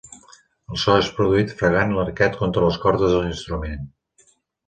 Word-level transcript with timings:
El 0.75 0.79
so 0.83 0.93
és 1.01 1.09
produït 1.17 1.51
fregant 1.59 1.93
l'arquet 1.97 2.39
contra 2.39 2.65
les 2.69 2.79
cordes 2.87 3.13
de 3.17 3.19
l'instrument. 3.27 3.85